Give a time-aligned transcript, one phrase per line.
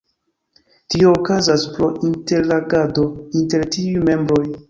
[0.93, 3.05] Tio okazas pro interagado
[3.43, 4.43] inter tiuj membroj.